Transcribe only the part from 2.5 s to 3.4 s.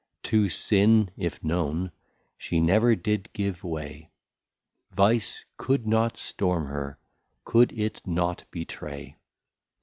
never did